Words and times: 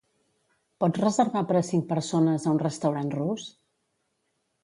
Pots 0.83 1.01
reservar 1.01 1.43
per 1.51 1.57
a 1.59 1.61
cinc 1.67 1.85
persones 1.91 2.47
a 2.49 2.53
un 2.55 2.63
restaurant 2.63 3.13
rus? 3.19 3.47